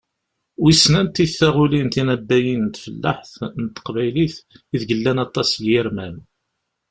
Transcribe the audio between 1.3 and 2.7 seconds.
taɣulin tinaddayin n